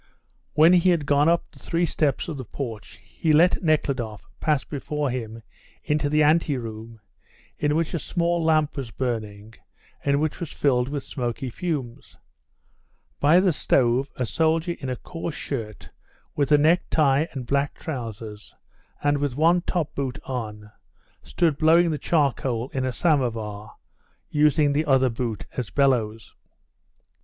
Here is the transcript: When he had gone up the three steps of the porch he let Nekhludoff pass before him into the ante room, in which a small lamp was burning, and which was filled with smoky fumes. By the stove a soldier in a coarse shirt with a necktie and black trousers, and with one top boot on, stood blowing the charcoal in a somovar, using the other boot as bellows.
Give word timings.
When 0.53 0.73
he 0.73 0.89
had 0.89 1.05
gone 1.05 1.29
up 1.29 1.51
the 1.51 1.59
three 1.59 1.85
steps 1.85 2.27
of 2.27 2.37
the 2.37 2.43
porch 2.43 2.93
he 3.03 3.31
let 3.31 3.61
Nekhludoff 3.61 4.27
pass 4.39 4.63
before 4.63 5.11
him 5.11 5.43
into 5.83 6.09
the 6.09 6.23
ante 6.23 6.57
room, 6.57 6.99
in 7.59 7.75
which 7.75 7.93
a 7.93 7.99
small 7.99 8.43
lamp 8.43 8.75
was 8.77 8.89
burning, 8.89 9.53
and 10.03 10.19
which 10.19 10.39
was 10.39 10.51
filled 10.51 10.89
with 10.89 11.03
smoky 11.03 11.51
fumes. 11.51 12.17
By 13.19 13.39
the 13.39 13.53
stove 13.53 14.09
a 14.15 14.25
soldier 14.25 14.75
in 14.79 14.89
a 14.89 14.95
coarse 14.95 15.35
shirt 15.35 15.91
with 16.35 16.51
a 16.51 16.57
necktie 16.57 17.27
and 17.33 17.45
black 17.45 17.75
trousers, 17.75 18.55
and 19.03 19.19
with 19.19 19.35
one 19.37 19.61
top 19.61 19.93
boot 19.93 20.17
on, 20.23 20.71
stood 21.21 21.59
blowing 21.59 21.91
the 21.91 21.99
charcoal 21.99 22.69
in 22.69 22.85
a 22.85 22.91
somovar, 22.91 23.73
using 24.31 24.73
the 24.73 24.85
other 24.85 25.09
boot 25.11 25.45
as 25.55 25.69
bellows. 25.69 26.33